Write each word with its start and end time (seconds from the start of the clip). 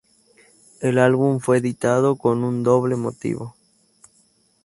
El 0.79 0.97
álbum 0.97 1.39
fue 1.39 1.59
editado 1.59 2.15
con 2.15 2.43
un 2.43 2.63
doble 2.63 2.95
motivo. 2.95 3.55